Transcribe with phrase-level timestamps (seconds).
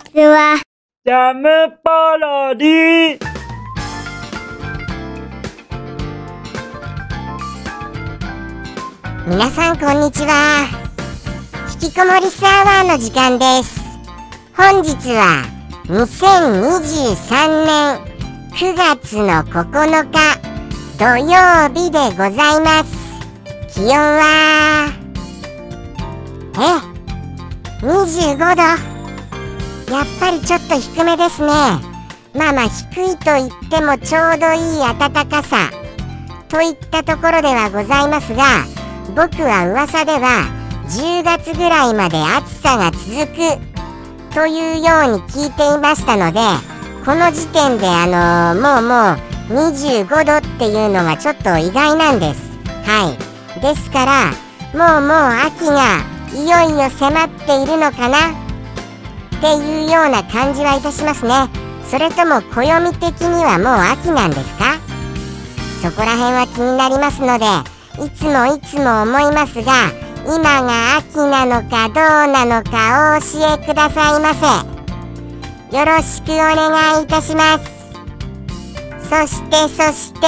[0.00, 0.60] ちは。
[1.04, 1.48] ジャム
[1.84, 3.20] パロディ。
[9.26, 10.68] 皆さんこんにちは。
[11.74, 13.80] 引きこもりスアワーの時間です。
[14.56, 15.44] 本日は
[15.86, 18.10] 2023年
[18.52, 20.18] 9月の9日
[20.98, 23.00] 土曜日でございます。
[23.74, 24.92] 気温は
[26.56, 28.99] え？25度
[29.90, 31.48] やっぱりちょっと低めですね。
[32.32, 35.70] まあまあ低いと言ってもちょうどいい暖かさ。
[36.48, 38.64] といったところではございますが
[39.14, 40.50] 僕は噂では
[40.88, 43.04] 10月ぐらいまで暑さが続
[43.34, 46.40] くというように聞いていましたので
[47.04, 52.50] この時点であのー、もうもう25度っていうのがちょっと意外なんです。
[52.84, 53.30] はい。
[53.60, 54.30] ですから
[54.74, 55.16] もうもう
[55.46, 56.02] 秋が
[56.34, 58.49] いよいよ迫っているのかな
[59.40, 61.48] っていうような感じはいたしますね。
[61.90, 64.78] それとも暦的にはもう秋なんですか？
[65.80, 67.46] そこら辺は気になりますので
[68.04, 69.72] いつもいつも思いますが
[70.26, 74.46] 今が秋なのかどうなのかお教えくださいませ。
[75.74, 77.64] よろしくお願いいたします。
[79.08, 80.20] そしてそして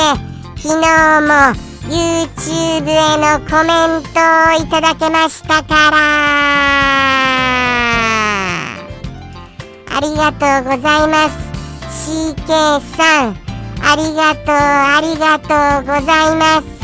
[0.56, 0.86] 昨日
[1.20, 1.52] も
[1.86, 7.21] YouTube へのコメントをいただけましたから。
[9.94, 11.52] ありがとうございます。
[12.08, 13.36] CK さん
[13.84, 16.82] ありがとうありがとうございます。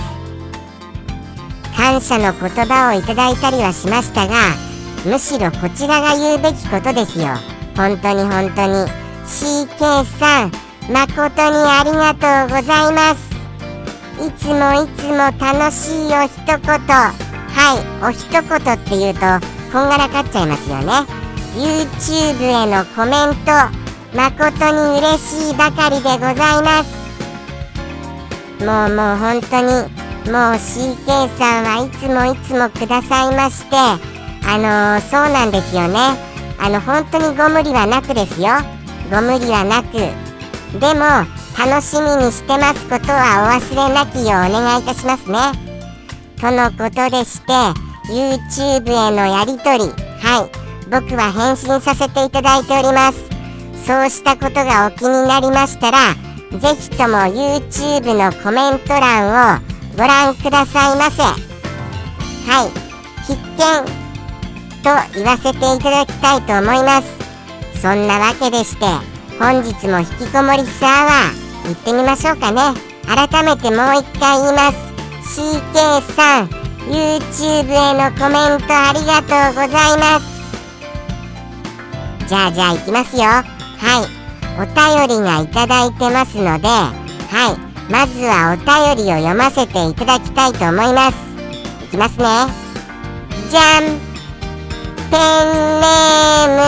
[1.74, 4.34] 感謝の言葉をいただいたりはしましたが
[5.06, 7.28] むしろこちらが言うべきことですよ。
[7.76, 8.90] 本当に本当に。
[9.24, 10.52] CK さん
[10.92, 13.28] 誠にありがとうございます。
[14.20, 16.58] いつもいつも楽しいお一言。
[17.48, 19.20] はいお一言っていうと
[19.72, 21.27] こんがらかっちゃいますよね。
[21.54, 23.52] YouTube へのコメント
[24.16, 26.98] 誠に嬉しいばかりでございます。
[28.64, 29.98] もうもう本当に
[30.30, 35.98] もう CK さんはいつもいつもくださいましてあのー、そうなんですよね。
[36.58, 38.48] あの本当にご無理はなくですよ。
[39.10, 39.92] ご無理はなく。
[40.78, 41.04] でも
[41.58, 45.38] 楽しみにしてますことはお忘れなきようお願いいたしますね。
[46.40, 47.52] とのことでして
[48.10, 50.08] YouTube へのやり取り。
[50.20, 50.67] はい。
[50.90, 53.24] 僕は返信させていただいております。
[53.86, 56.14] そうしたことがお気になりましたら
[56.58, 59.60] ぜひとも YouTube のコメント欄を
[59.96, 61.22] ご覧くださいませ。
[61.22, 62.70] はい。
[63.26, 63.98] 必見
[64.82, 67.18] と言わせていただきたいと思います。
[67.80, 68.86] そんなわけでして
[69.38, 72.60] 本日も引きこもりスアワー行ってみましょうかね。
[73.06, 74.88] 改めてもう一回言います。
[75.40, 76.48] CK さん
[76.88, 80.37] YouTube へのコメントありがとうございます。
[82.28, 83.22] じゃあじゃあ行きますよ。
[83.22, 83.42] は
[84.04, 84.08] い。
[84.60, 86.92] お便りがいただいてますのでは
[87.54, 87.58] い。
[87.90, 91.16] まずはお便りを読ませていただきたいと思います。
[91.84, 92.26] いきますね。
[93.50, 93.84] じゃん。
[95.10, 95.20] ペン
[95.80, 96.60] ネーム。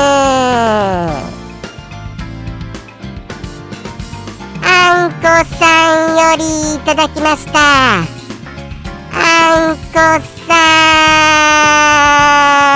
[4.64, 5.26] あんこ
[5.58, 5.66] さ
[6.06, 7.58] んよりいただきました。
[9.12, 9.82] あんこ
[10.48, 10.56] さ
[12.66, 12.69] ん。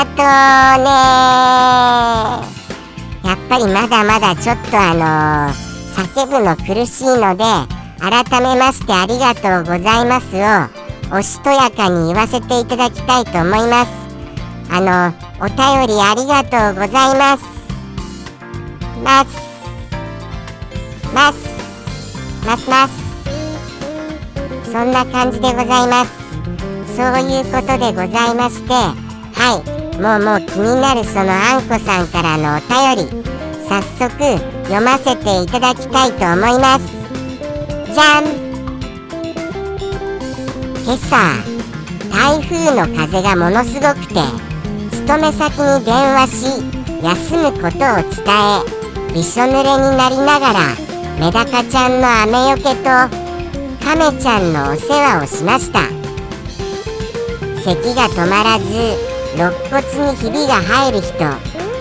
[0.00, 0.22] あと
[0.84, 0.90] ね。
[3.28, 5.54] やっぱりまだまだちょっとあのー、
[6.14, 7.42] 叫ぶの苦しいので
[7.98, 13.92] 改めましてありがとうございますをおしとやかに言わせていただきたいと思います。
[14.70, 15.12] あの
[15.44, 15.56] お便
[15.88, 17.44] りありがとうございます。
[19.02, 19.36] ます。
[21.12, 21.38] ます。
[22.46, 24.70] ますます。
[24.70, 26.12] そんな感じでございます。
[26.94, 29.77] そういうことでございましてはい。
[29.98, 33.10] もうもう気になるそのあんこさんからのお便り
[33.68, 34.08] 早速
[34.64, 36.86] 読ませていただきたいと思います。
[37.92, 38.48] じゃん。
[40.84, 41.16] 今朝
[42.10, 44.22] 台風の風がものすごくて
[44.92, 46.62] 勤め先に電話し
[47.02, 48.24] 休むことを伝
[49.10, 50.76] えびしょ濡れになりながら
[51.18, 52.84] メダカちゃんの雨よけと
[53.84, 55.80] カメちゃんのお世話をしました。
[57.64, 59.07] 咳が止まらず
[59.38, 61.14] 肋骨にひびが入る人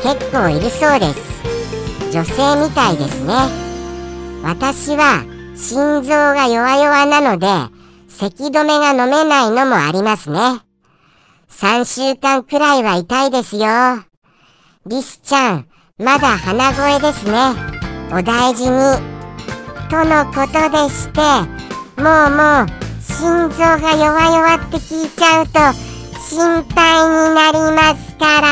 [0.04, 2.14] 結構いるそうです。
[2.14, 3.34] 女性みたいですね。
[4.44, 5.26] 私は
[5.56, 7.48] 心臓が弱々なので
[8.08, 10.38] 咳止めが飲めないのもありますね。
[11.50, 13.66] 3週間くらいは痛いですよ。
[14.86, 15.68] リスちゃん
[15.98, 17.56] まだ鼻声ですね。
[18.12, 19.18] お大事に。
[19.90, 21.22] とのことでして
[22.00, 25.87] もうもう心臓が弱々って聞いちゃうと
[26.20, 28.48] 心配になりますから。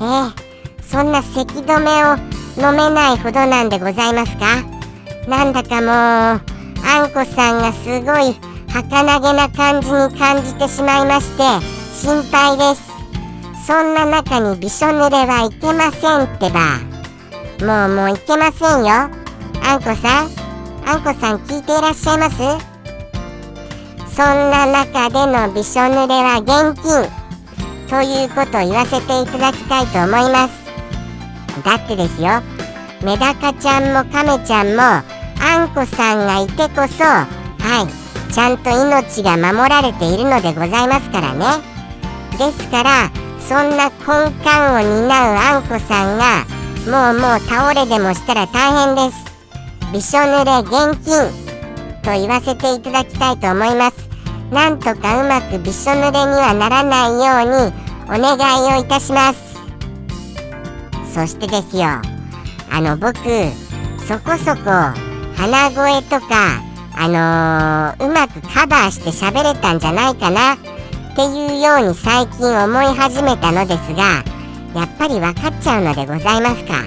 [0.00, 0.44] ええ
[0.82, 2.16] そんな咳止めを
[2.56, 4.62] 飲めないほどなんでございますか？
[5.28, 8.36] なんだかもうあんこさんがすごい
[8.68, 11.42] 儚げな感じに感じてしまいまして
[11.96, 12.82] 心配です。
[13.66, 16.78] そんな中にびしょ濡れはいけませんってば。
[17.66, 19.08] もうもういけませんよ。
[19.66, 20.30] あんこさん
[20.86, 22.73] あんこさん聞いていらっしゃいます？
[24.16, 27.10] そんな中でのびしょ濡れは現金
[27.88, 30.54] ということを言わせていただきたいと思います。
[31.64, 32.40] だってですよ
[33.02, 37.26] メダカちゃんもカメちゃんもあんこさんがいてこそは
[38.28, 41.46] いちゃんと命が守られているのでございますからね。
[42.38, 46.46] ですからそんな根幹を担うあんこさんが
[46.86, 49.24] もうもう倒れでもしたら大変です。
[49.92, 51.43] びしょ濡れ現金
[52.04, 54.08] と言わせていただきたいと思います。
[54.52, 57.16] なんとかうまくびしょ濡れにはならないよ
[57.48, 57.72] うに
[58.04, 59.54] お願いをいたします。
[61.12, 61.84] そしてですよ
[62.70, 63.14] あの僕
[64.06, 64.70] そこそこ
[65.36, 66.60] 鼻声とか
[66.96, 70.58] あのー、うまくカバーして喋れたんじゃないかなっ
[71.16, 74.22] ていうように最近思い始めたのですが
[74.74, 76.84] やっぱり分かっちゃうのでございますか？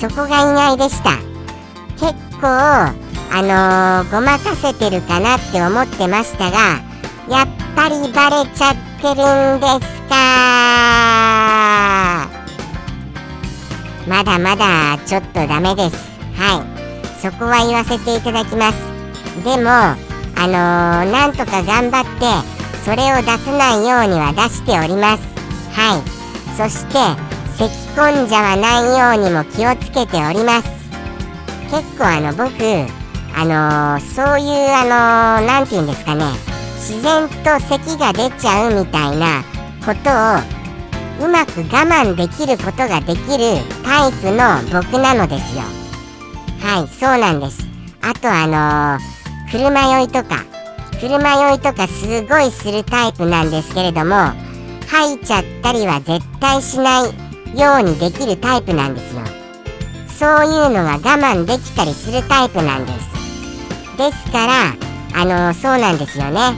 [0.00, 1.10] そこが意外でした。
[1.98, 6.80] 結構あのー、ごまかせてるかなって思ってましたが
[7.28, 9.16] やっぱりバレちゃってる
[9.56, 10.14] んですか？
[14.08, 15.96] まだまだちょっとダメです。
[16.36, 16.66] はい。
[17.20, 18.78] そこは言わせていただきます。
[19.44, 19.96] でもあ
[20.46, 22.10] のー、なんとか頑張って
[22.84, 25.22] それを出さないようには出しております。
[25.72, 26.02] はい。
[26.56, 26.98] そして
[27.58, 30.70] 咳き込んじゃわないようにも気をつけております。
[31.70, 32.52] 結構あの僕
[33.38, 34.82] あの、そういうあ
[35.40, 36.24] の何、ー、て言うんですかね。
[36.76, 39.44] 自然と咳が出ちゃうみたいな
[39.84, 40.10] こと
[41.22, 45.62] をうまく我慢できることができるタイプの僕なのですよ。
[46.60, 47.66] はいそうなんです。
[48.00, 50.44] あとあのー、車酔いとか。
[50.98, 54.32] 車酔いとかすごいするタイプなんですけれども
[54.88, 59.22] 吐いちゃったりは絶対しないようにできるタイプなんですよ。
[60.08, 63.15] そういうのが我慢できたりするタイプなんです。
[63.96, 64.74] ですから
[65.14, 66.54] あのそうなんですよね。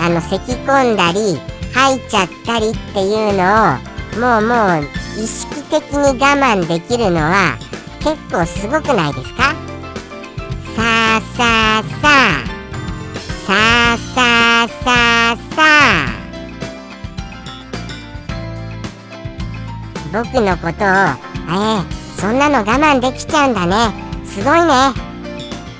[0.00, 1.38] あの咳き込んだり
[1.74, 3.78] 吐いちゃったりっていうのを
[4.18, 4.84] もうもう
[5.20, 7.58] 意識的に我慢できるのは
[8.00, 9.54] 結構すごくないですか？
[10.76, 12.46] さあさあさあ
[13.46, 13.98] さあ。
[13.98, 14.14] さ
[14.64, 14.84] あさ
[15.32, 16.18] あさあ。
[20.12, 20.86] 僕のことを
[21.50, 21.84] 「えー、
[22.18, 23.92] そんなの我慢できちゃうんだね。
[24.24, 24.92] すごいね」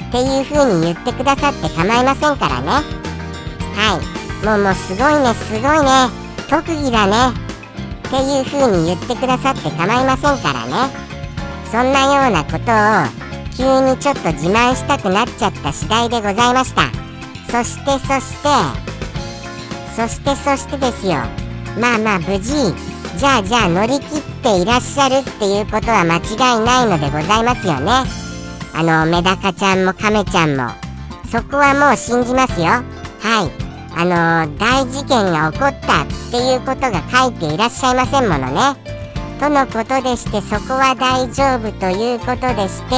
[0.09, 2.69] っていう風に言ってくださって構いませんからね。
[3.77, 4.01] は
[4.43, 4.45] い。
[4.47, 6.09] もうもうすごいねすごいね。
[6.49, 7.37] 特技だね。
[8.07, 10.91] っていう風に言ってくださって構いませんからね。
[11.71, 16.91] そんなようなことを急にちょっと自慢したくなっちゃった次第でございました。
[17.51, 18.49] そしてそして
[19.95, 21.17] そしてそしてですよ。
[21.79, 22.75] まあまあ無事
[23.19, 28.28] じゃあじゃあ乗り切っていらっしゃるっていうことは間違いないのでございますよね。
[28.79, 30.71] あのメダカちゃんもカメちゃんも。
[31.33, 32.67] そこはもう信じますよ。
[32.67, 32.83] は
[33.45, 33.51] い。
[33.97, 38.77] あの大事件が起こったっていうことが書いていらっしゃいませんものね。
[39.41, 42.95] とのことでしてそこは大丈夫ということでして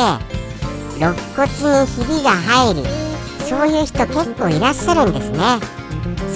[0.98, 1.48] 肋骨
[1.80, 2.82] にひびが入る。
[3.48, 5.38] そういう人結構いらっしゃるんですね。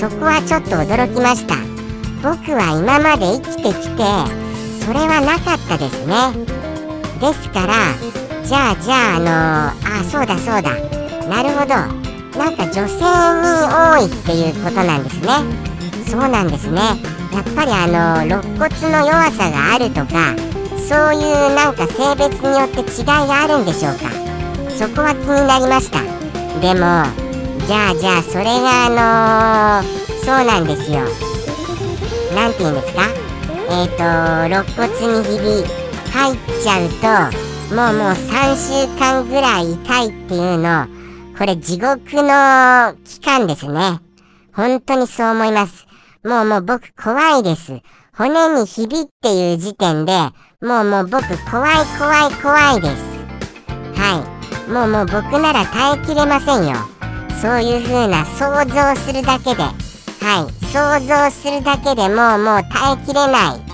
[0.00, 1.56] そこはちょっと驚きました。
[2.22, 4.04] 僕は今まで生きてきて
[4.80, 6.32] それはなかったですね。
[7.20, 10.70] ですからじゃあじゃああのー、あそうだそうだ。
[11.28, 11.74] なるほど。
[12.38, 13.04] なんか女性に
[13.70, 15.28] 多いっていうことなんですね。
[16.06, 16.80] そうなんですね。
[17.32, 20.34] やっぱりあの肋骨の弱さがあるとか
[20.76, 24.10] そういうなんか性別によって違いがあるんでしょうか。
[24.70, 26.00] そこは気になりました。
[26.60, 27.06] でも
[27.66, 29.90] じゃあじゃあそれがあのー、
[30.24, 31.00] そうなんですよ。
[32.34, 33.02] 何て言うんですか？
[33.70, 34.02] えっ、ー、と
[34.46, 34.86] 肋骨
[35.18, 35.64] にひび
[36.12, 36.88] 入っちゃう
[37.32, 37.43] と
[37.74, 40.86] もうもう3週間ぐらい痛いっていうの
[41.36, 43.98] これ地獄の期間ですね。
[44.52, 45.84] 本当にそう思います。
[46.24, 47.80] もうもう僕怖いです。
[48.16, 50.12] 骨にひびっていう時点で
[50.62, 53.02] もうもう僕怖い怖い怖いです。
[54.00, 54.24] は
[54.68, 54.70] い。
[54.70, 56.76] もうもう僕なら耐えきれませんよ。
[57.42, 59.64] そういう風な想像するだけで。
[59.64, 60.64] はい。
[60.72, 63.73] 想像するだけでもうもう耐えきれない。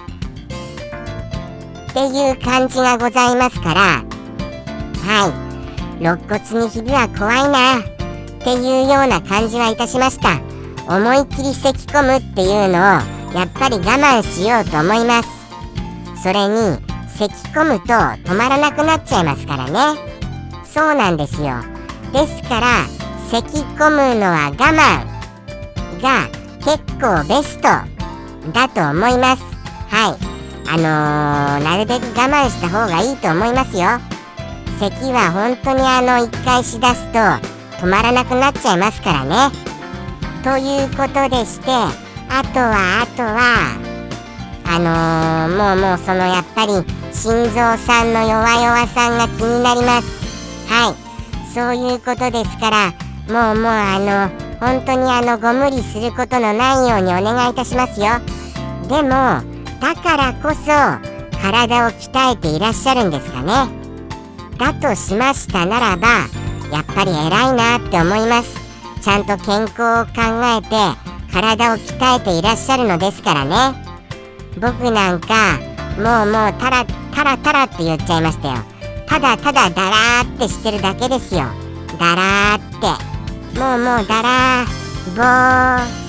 [1.91, 4.05] っていう感じがございますから
[5.03, 5.51] はい。
[6.01, 7.83] 肋骨にひびは怖いなっ
[8.39, 10.41] ていうような感じはいたしました。
[10.89, 12.81] 思い切り咳き込むっていうのを
[13.35, 15.29] やっぱり我慢しようと思います。
[16.23, 16.79] それに
[17.09, 20.01] 咳き込むと止まらなくなっちゃいますからね。
[20.65, 21.57] そうなんですよ。
[22.13, 22.87] ですから
[23.31, 26.29] 咳き込むのは我慢が
[26.65, 27.63] 結構ベスト
[28.53, 29.43] だと思います。
[29.89, 30.30] はい。
[30.73, 33.89] あのー、なるべく我慢した方がいいと思いますよ。
[34.79, 37.19] 咳は本当にあの1回しだすと
[37.85, 39.55] 止まらなくなっちゃいますからね。
[40.45, 43.75] ということでしてあとはあとは
[44.65, 46.73] あのー、もうもうそのやっぱり
[47.13, 50.73] 心臓さんの弱々さんが気になります。
[50.73, 51.11] はい。
[51.53, 52.93] そういうことですから
[53.27, 58.07] もうもうあの本当にあのご無理することのないようにお願いいたしますよ。
[58.89, 60.67] でもだからこそ
[61.41, 63.69] 体を鍛えていらっしゃるんですかね。
[64.59, 66.09] だとしましたならば
[66.71, 68.55] やっぱり偉いなって思います。
[69.01, 70.21] ちゃんと健康を考
[70.59, 70.77] えて
[71.33, 73.83] 体を鍛えていらっしゃるのですからね。
[74.61, 75.59] 僕なんか
[75.97, 76.85] もうもうタラ
[77.15, 78.55] タラタラって言っちゃいましたよ。
[79.07, 81.47] ただただダラーってしてるだけですよ。
[81.99, 83.59] ダラーって。
[83.59, 86.00] もうもうダラーボー。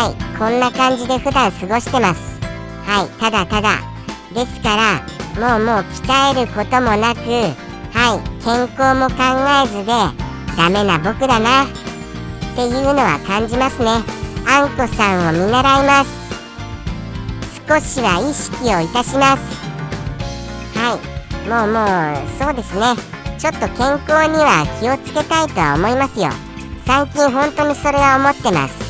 [0.00, 2.40] はいこんな感じで普段過ごしてます。
[2.86, 3.80] はいただただ
[4.32, 9.20] ですからもうもう鍛えることもなくはい健康も考
[9.62, 9.92] えずで
[10.56, 11.68] ダメな僕だなっ
[12.56, 13.90] ていうのは感じますね。
[14.48, 16.10] あんこさんを見習います。
[17.68, 19.42] 少しは意識をいたします。
[20.78, 22.96] はいもうもうそうですね。
[23.38, 26.30] ちょっと健康には気をつけたいとは思いますよ。
[26.86, 28.89] 最近本当にそれは思ってます。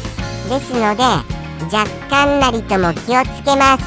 [0.51, 1.05] ですので
[1.73, 3.85] 若干なりとも気をつけます。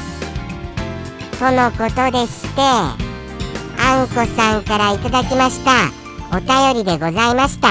[1.38, 5.92] とのことでしてあんこさんからいただきました。
[6.34, 7.68] お便りでございました。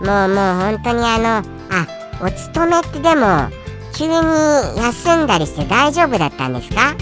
[0.00, 1.86] もうもう本当にあのあ
[2.22, 3.50] お勤めってでも
[3.96, 4.12] 急に
[4.76, 6.94] 休んだりして大丈夫だったんですか？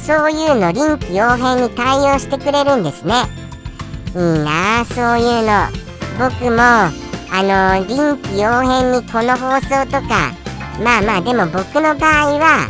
[0.00, 3.14] そういうの臨機応変に対応してくれるんですね。
[4.14, 5.66] いいなあそういうの。
[6.18, 7.01] 僕も
[7.34, 10.32] あの臨機応変にこの放送とか
[10.84, 12.66] まあまあでも僕の場合は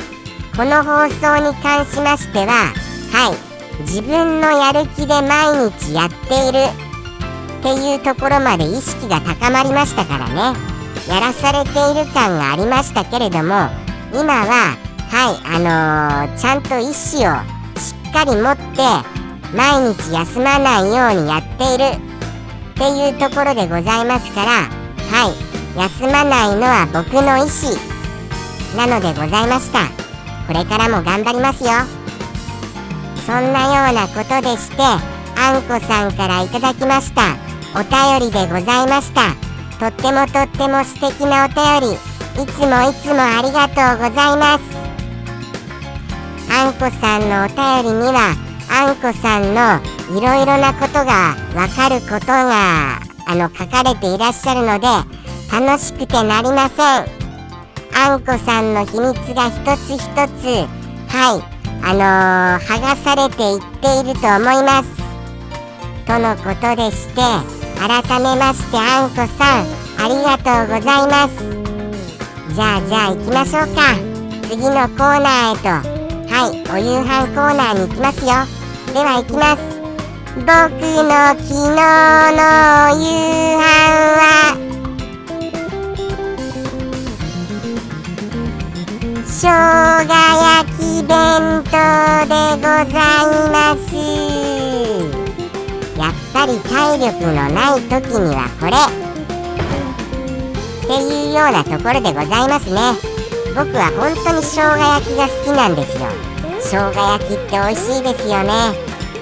[0.56, 2.72] この放送に関しましては
[3.12, 6.58] はい自分のやる気で毎日やっている
[7.58, 10.72] っていうところまで意識が高まりましたからね。
[11.08, 13.68] やらされている感がありましたけれども
[14.12, 14.76] 今は
[15.10, 16.92] はいあのー、ちゃんと意思を
[17.78, 18.82] しっかり持って
[19.54, 22.11] 毎日休まないようにやっている。
[22.82, 27.78] っていうところでございますからはい休まないのは僕の意思
[28.76, 29.86] なのでございました。
[30.48, 31.70] これからも頑張りますよ。
[33.24, 37.36] そんなようなことでしてあんこさんからいただきました。
[37.78, 39.30] お便りでございました。
[39.78, 41.96] とってもとっても素敵なお便り。
[42.42, 44.64] いつもいつもありがとうございます。
[46.50, 48.34] あんこさんのお便りには
[48.68, 54.86] あんこさんのいろいろなことがわかることがあの書かれていらっしゃるので
[55.50, 57.22] 楽しくてなりません。
[57.94, 60.68] あんこさんの秘密が一つ一つ
[61.08, 61.42] はい
[61.84, 64.90] あのー、剥がされていっていると思います。
[66.06, 67.20] とのことでして
[67.78, 69.66] 改めましてあんこさん
[69.98, 71.32] ありがとうございます。
[72.54, 73.80] じゃあじゃあ行きましょうか。
[74.48, 75.68] 次のコーナーへと
[76.32, 78.28] はいお夕飯コーナーに行きますよ。
[78.92, 79.71] では行きます。
[80.34, 82.40] 僕の昨日の
[82.98, 83.04] 夕
[83.58, 83.62] 飯
[84.16, 84.56] は。
[89.26, 89.48] 生
[90.06, 91.12] 姜焼き弁
[91.64, 91.70] 当
[92.28, 93.92] でございます。
[95.98, 98.72] やっぱり体力のない時にはこれ。
[100.82, 102.80] っていうようなところでございますね。
[103.54, 106.08] 僕は本当に生姜焼きが好きなんですよ。
[106.58, 108.72] 生姜焼きって美味しいですよね。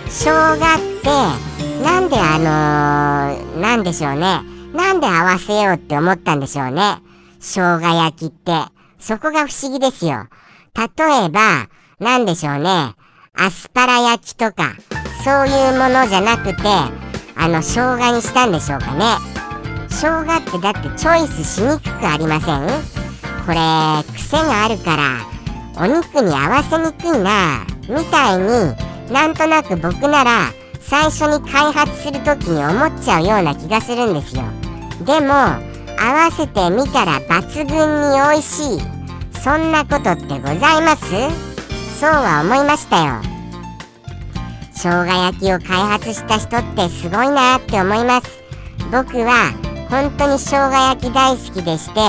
[0.09, 1.09] 生姜って
[1.83, 4.42] なんであのー、なんでしょうね。
[4.75, 6.99] なんで合わせようって思ったんでしょうね。
[7.40, 8.52] 生姜焼きって。
[8.99, 10.26] そこが不思議ですよ。
[10.76, 12.95] 例えばなんでしょうね。
[13.35, 14.75] アスパラ焼きとか
[15.25, 16.62] そういうものじゃなくて
[17.35, 19.04] あの生姜にしたんでしょうかね。
[19.88, 22.66] 生姜ってだってチョイスしにくくありません？
[23.47, 23.57] これ
[24.14, 25.21] 癖があるから
[25.83, 30.52] お肉に合わせにくいなみたいになんとなく僕なら
[30.90, 34.42] 最初に開発する時に思っちゃうような気がするんですよ。
[35.06, 38.80] でも合わせてみたら抜群に美味しい。
[39.40, 41.06] そんなことってございます？
[42.00, 43.23] そうは思いましたよ。
[44.73, 48.42] 生姜焼きを開発した人ってすごいなって思います。
[48.90, 49.52] 僕は
[49.88, 52.00] 本当に生姜焼き大好きでして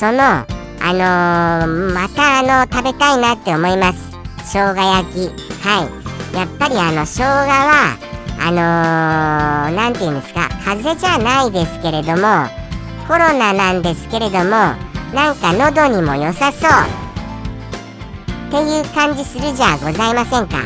[0.00, 0.46] そのあ
[0.80, 3.98] のー、またあの食べたいなって思います。
[4.38, 5.28] 生姜焼き。
[5.62, 6.05] はい。
[6.36, 7.96] やっぱりあの生姜は
[8.38, 12.46] あの何、ー、て言うんですか風邪じゃないですけれども
[13.08, 14.44] コロナなんですけれども
[15.14, 17.06] なんか喉にも良さそう。
[18.48, 20.58] っていう感じするじゃございませんか。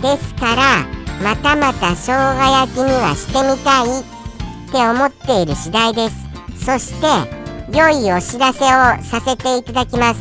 [0.00, 0.86] ですから
[1.20, 6.64] またまた生姜焼きにはしてみたいって思っている次第です。
[6.64, 10.20] そして良いお知らせをさせていただきます。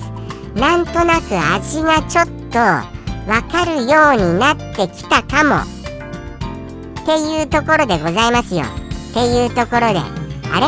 [0.55, 2.98] なんとなく味がちょっと
[3.29, 5.57] わかるようになってきたかも。
[5.57, 8.63] っていうところでございますよ。
[8.63, 10.65] っていうところであれ？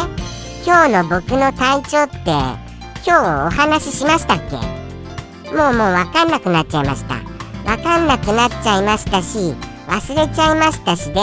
[0.64, 2.18] 今日の僕の体調って
[3.04, 4.58] 今日お話ししましたっけ？
[5.56, 7.16] もうもうわかんなくなっちゃいました。
[7.70, 9.56] わかんなくなっちゃいましたし
[9.88, 11.20] 忘れちゃいましたしで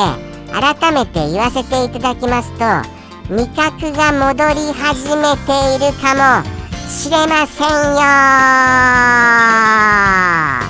[0.53, 2.65] 改めて言わせていただきますと
[3.35, 6.45] 味覚が戻り始めているかも
[6.89, 7.69] しれません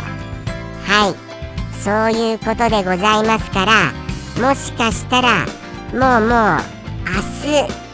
[0.03, 0.08] よ
[0.89, 1.29] はい。
[1.85, 3.93] そういうことでございますから
[4.43, 5.47] もしかしたら
[5.93, 6.61] もうもう
[7.07, 7.89] 明日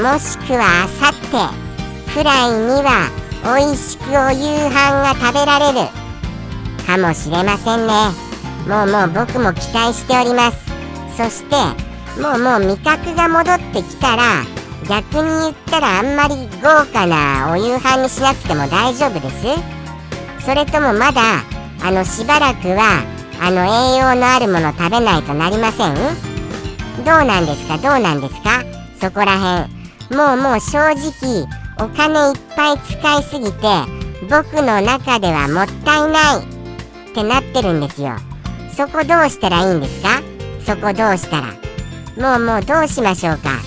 [0.00, 3.10] もしくはあさってくらいには
[3.42, 5.88] 美味しくお夕飯が食べられる
[6.86, 7.92] かもしれませんね。
[8.68, 10.58] もうもう僕も期待しております。
[11.16, 11.56] そして
[12.20, 14.44] もうもう味覚が戻ってきたら
[14.88, 20.44] 逆に言ったらあんまり豪華なお夕飯にしなくても大丈夫です。
[20.44, 21.42] それともまだ
[21.82, 23.04] あのしばらくは
[23.40, 25.94] あの栄養のあるもの食べないとなりません？
[27.04, 27.78] どうなんですか？
[27.78, 28.62] どうなんですか？
[29.00, 31.46] そこらへんもうもう正直
[31.78, 33.66] お金いっぱい使いすぎて
[34.28, 36.44] 僕の中ではもったいない。
[37.10, 38.16] ってなってるんですよ。
[38.76, 40.20] そこどうしたらいいんですか？
[40.66, 41.54] そこどうしたら。
[42.16, 43.58] もうもうどうしましょうか？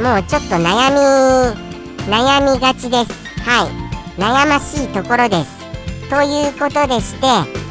[0.00, 0.98] もうちょっと悩み
[2.06, 3.12] 悩みがちです。
[3.40, 3.70] はい。
[4.20, 5.59] 悩ましいところです。
[6.10, 7.26] ということでして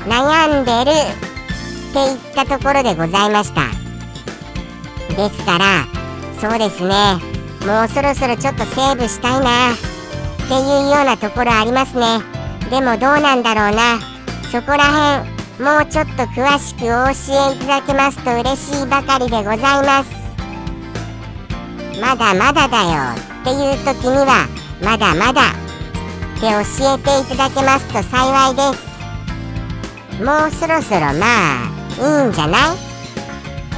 [0.07, 3.63] 悩んでるっていったところでございました。
[5.15, 5.85] ですから
[6.39, 7.17] そうですね。
[7.67, 9.77] もうそろそろちょっとセーブしたいなっ
[10.47, 12.21] ていうようなところありますね。
[12.69, 13.99] でもどうなんだろうな。
[14.49, 20.09] そこらへんもうちょっと詳しくお教えいただけますと嬉しいばかりでございます。
[21.99, 24.47] まだまだだよっていう時には
[24.81, 25.68] まだまだ
[26.39, 26.55] って教
[26.93, 30.23] えていただけますと幸いです。
[30.23, 31.25] もうそろそろま
[31.65, 31.67] あ
[31.99, 32.75] いいんじゃない？
[32.75, 32.77] っ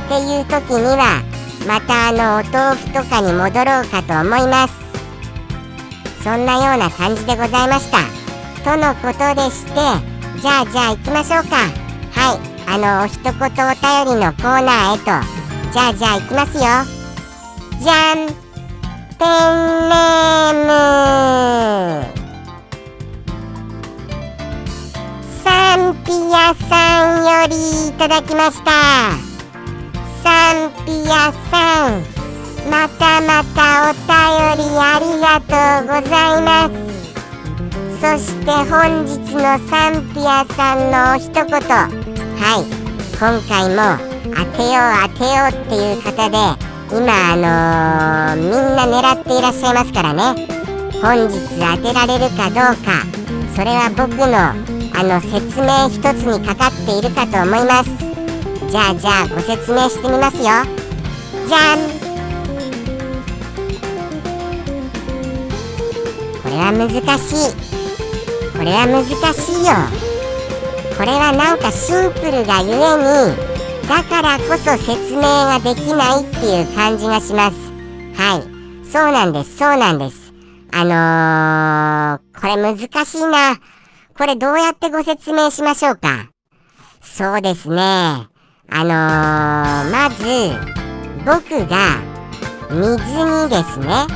[0.07, 1.23] ていう時には
[1.67, 4.73] またあのお豆腐とかに戻ろうかと思います。
[6.23, 7.97] そんなような感じでございました。
[8.63, 9.73] とのことでして
[10.39, 11.55] じゃあじゃあ行きましょうか。
[12.11, 12.39] はい。
[12.67, 13.49] あのお一言お便
[14.13, 15.05] りのコーナーへと。
[15.73, 16.61] じゃあじゃあ行きますよ。
[17.81, 18.27] じゃん
[19.17, 22.10] ペンネーム。
[25.71, 28.71] サンピアさんよりいただきました。
[30.21, 32.03] サンピアさん
[32.69, 35.55] またまたお便りありがと
[35.85, 36.75] うございます。
[38.01, 41.47] そして本日のサンピアさんの一言。
[41.47, 41.87] は
[42.59, 42.67] い。
[43.17, 43.95] 今回も
[44.35, 46.35] 当てよう当てようっていう方で
[46.91, 50.35] 今あのー、みんな狙っていらっしゃいますからね。
[51.01, 53.05] 本日当てられるかどうか。
[53.55, 57.89] それは僕のあの説明一つにかかっているかと思います。
[58.69, 60.43] じゃあじゃあご説明してみますよ。
[60.43, 61.79] じゃん。
[66.43, 67.55] これは難しい。
[68.55, 69.73] これは難しいよ。
[70.95, 77.57] これはなんかシンプルがゆえにだからこそ説明ができないっていう感じがします。
[78.21, 78.87] はい。
[78.87, 80.31] そうなんですそうなんです。
[80.71, 83.59] あのー、これ難しいな。
[84.17, 86.27] これどうやってご説明しましょうか？
[87.01, 88.27] そうですね
[88.73, 88.93] あのー、
[89.91, 90.23] まず、
[91.25, 91.99] 僕が
[92.69, 92.95] 水
[93.25, 94.07] にですね、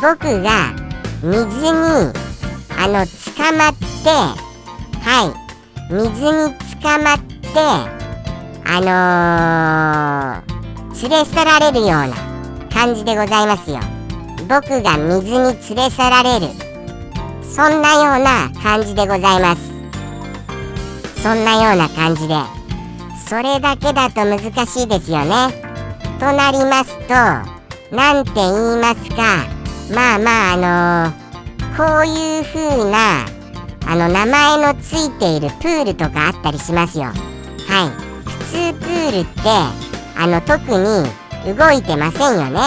[0.00, 0.72] 僕が
[1.22, 1.38] 水に、
[2.78, 3.84] あの、捕まって、
[5.02, 5.28] はい、
[5.92, 6.08] 水に
[6.80, 7.28] 捕まって、
[8.64, 12.08] あのー、連れ去られるような
[12.72, 13.80] 感じでございますよ。
[14.48, 15.44] 僕が水に連
[15.76, 16.46] れ去られる。
[17.54, 19.72] そんなような感じでございます。
[21.20, 22.34] そんなような感じで。
[23.28, 25.70] それだけだと難しいですよね。
[26.20, 27.14] となりますと、
[27.94, 29.46] 何て言いますか、
[29.92, 33.26] まあまああのー、こういう風な、
[33.86, 37.06] あの名前のついているプールとかあったりしますよ。
[37.06, 37.14] はい。
[38.28, 39.40] 普通プールって、
[40.16, 42.60] あの特に動いてませんよね。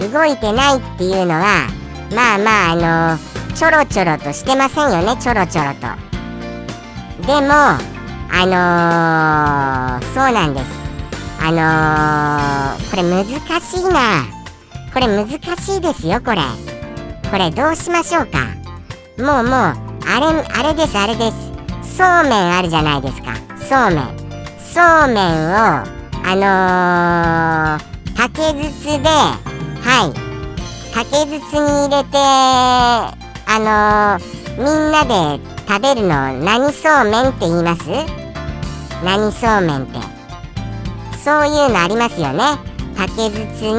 [0.00, 1.68] 動いてないっていうのは
[2.14, 5.80] まあまああのちょろちょろとしてませんよねちょろちょろと。
[7.26, 7.52] でも
[8.30, 10.66] あのー、そうなんです。
[11.40, 13.24] あのー、これ難
[13.60, 14.24] しいな。
[14.92, 16.42] これ難しいですよこれ。
[17.30, 18.38] これどうしましょうか。
[19.18, 21.96] もうもうあれあれですあれです。
[21.96, 23.34] そうめんあるじゃないですか。
[23.58, 24.24] そうめん。
[24.58, 25.84] そうめんを
[26.26, 30.23] あのー、竹筒ではい。
[30.94, 33.10] 竹筒に入れてあ
[33.58, 37.82] のー、みんなで食べるの何そうめんって言います？
[39.04, 39.98] 何そうめんって。
[41.18, 42.44] そういうのありますよね。
[42.96, 43.74] 竹筒に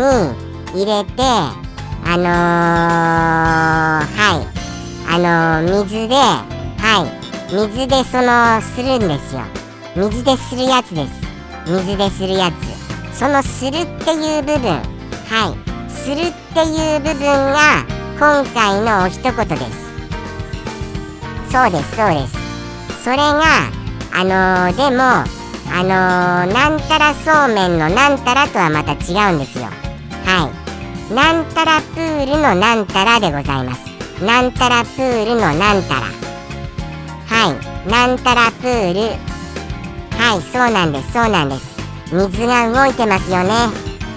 [0.73, 1.23] 入れて
[2.03, 4.47] あのー、はい。
[5.07, 5.17] あ
[5.63, 6.43] のー、水では
[7.49, 7.55] い。
[7.55, 9.41] 水でそのするんですよ。
[9.95, 11.13] 水でするやつです。
[11.65, 13.17] 水でするやつ。
[13.17, 14.73] そのするっていう部分。
[15.29, 15.74] はい。
[15.95, 16.17] するっ
[16.53, 17.85] ていう部分が
[18.19, 19.85] 今回のお一言です。
[21.51, 23.03] そうですそうです。
[23.03, 23.43] それが
[24.13, 29.65] あのー、でもあのー、なんたらそうめんのなんたらとはまた違うんですよ。
[30.25, 30.51] は
[31.09, 31.13] い。
[31.13, 34.23] なんたらプールのなんたらでございます。
[34.23, 36.01] なんたらプールのなんたら。
[37.27, 37.53] は
[37.85, 37.89] い。
[37.89, 38.99] なんたらプール。
[40.17, 41.75] はいそうなんですそうなんです。
[42.13, 43.51] 水が動いてますよね。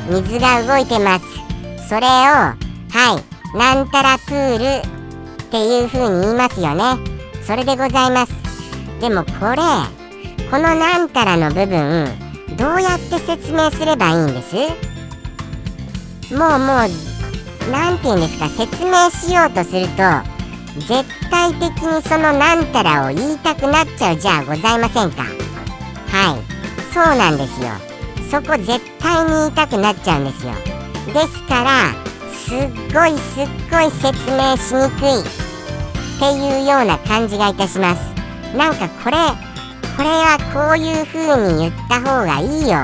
[0.08, 1.37] 水が動いてます。
[1.88, 2.54] それをは
[3.54, 4.64] いなんたらプール
[5.42, 6.98] っていう風に言いますよね。
[7.42, 8.32] それでございます。
[9.00, 9.62] でもこれ
[10.50, 12.08] このなんたらの部分
[12.58, 14.54] どうやって説明すればいいんです？
[16.34, 16.88] もうもう
[17.72, 20.02] 何て言うんですか説明しようとすると
[20.86, 25.22] 絶対的にそのなんたらを言いたくなっちゃうじゃあございませんか。
[25.22, 26.92] はい。
[26.92, 27.68] そうなんですよ。
[28.30, 30.52] そこ絶対に言いたくなっちゃうんですよ。
[31.12, 31.94] ですから
[32.32, 32.58] すっ
[32.92, 35.48] ごいすっごい説明しにくい。
[36.18, 38.00] っていうような感じがいたします。
[38.56, 39.16] なんかこれ
[39.96, 42.78] これはこういう風に言った方がいいよ。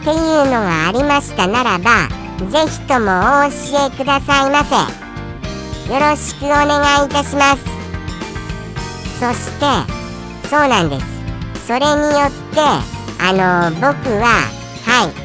[0.00, 2.08] っていうのがありましたならば
[2.50, 3.10] ぜひとも
[3.46, 4.74] お教えくださいませ。
[5.92, 7.64] よろしくお願いいたします。
[9.20, 11.66] そしてそうなんです。
[11.66, 12.60] それによって
[13.20, 14.50] あの僕は
[14.84, 15.23] はい。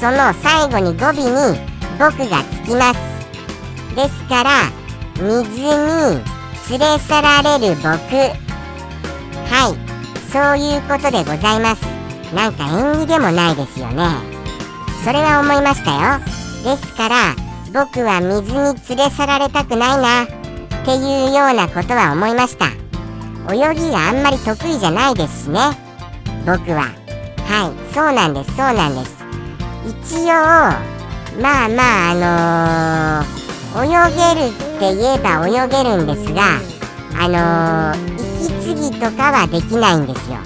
[0.00, 1.60] その最後に語尾に
[1.98, 3.00] 僕がつきます。
[3.94, 4.50] ですから
[5.16, 6.24] 水に
[6.70, 7.90] 連れ去られる僕。
[9.46, 9.90] はい。
[10.32, 11.82] そういうことでございます。
[12.34, 14.08] なんか縁起でもないですよね。
[15.04, 16.24] それは思いましたよ。
[16.64, 17.34] ですから
[17.74, 20.22] 僕は水に連れ去られたくないな。
[20.22, 20.26] っ
[20.82, 22.68] ていうようなことは思いました。
[23.52, 25.60] 泳ぎがあんまり得意じゃないですしね。
[26.46, 26.88] 僕は。
[27.46, 27.94] はい。
[27.94, 28.56] そうなんです。
[28.56, 29.19] そうなんです。
[29.86, 30.26] 一応
[31.40, 33.24] まあまああ
[33.74, 36.58] のー、泳げるって言えば泳げるんですが
[37.18, 40.36] あのー、息継ぎとかはできないんですよ。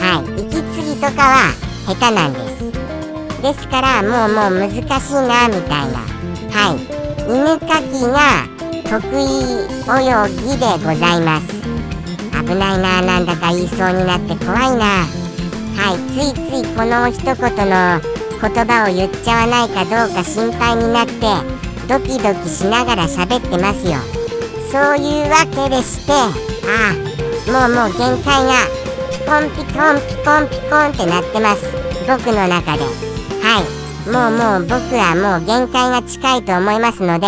[0.00, 0.40] はい。
[0.42, 1.52] 息継ぎとかは
[1.86, 2.72] 下手なんです。
[3.42, 6.00] ですからもうもう難しいなみたいな。
[6.50, 7.00] はい。
[7.28, 8.48] 犬かきが
[8.88, 10.06] 得意泳
[10.42, 11.60] ぎでございます。
[12.42, 15.04] 危ないななんだか言いそうになって怖いな。
[15.76, 15.98] はい。
[16.08, 17.34] ついついこの一言
[17.68, 18.00] の
[18.40, 21.12] 言葉を言っちゃわないかどうか心配になって
[21.88, 23.98] ドキドキしながら喋ってますよ
[24.70, 28.66] そういうわけでしてああもうもう限界が
[29.10, 31.66] ピコンピコンピコンピコンってなってます
[32.06, 32.84] 僕の中で
[33.42, 37.26] はいもうもう僕はもう限界が近いと思いますので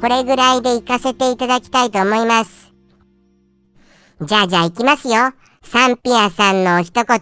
[0.00, 2.64] これぐらいで行かせていただきたいと思います
[4.20, 5.14] じゃあじゃあ行きますよ。
[5.62, 7.20] サンピアさんの一言。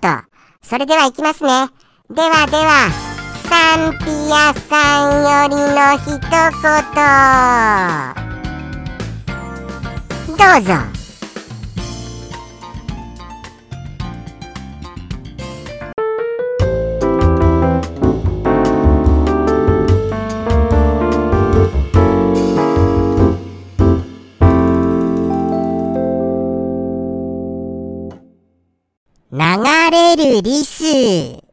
[0.63, 1.69] それでは行きますね。
[2.11, 3.12] ではでは、
[3.53, 6.73] サンピアさんよりの一言。
[10.39, 10.73] どうぞ。
[29.31, 29.39] 流
[29.91, 31.52] れるリス。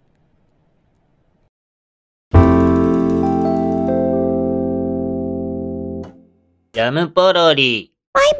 [6.79, 7.91] ジャムポロリ。
[8.13, 8.37] バイバ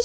[0.00, 0.04] イ。